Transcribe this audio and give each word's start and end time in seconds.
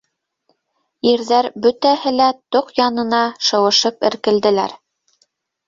Ирҙәр 1.11 1.47
бөтәһе 1.65 2.15
лә 2.17 2.31
тоҡ 2.57 2.73
янына 2.81 3.21
шыуышып 3.51 4.11
эркелделәр: 4.13 4.77